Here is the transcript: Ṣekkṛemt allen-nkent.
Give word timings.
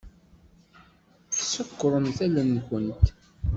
Ṣekkṛemt 1.51 2.17
allen-nkent. 2.25 3.05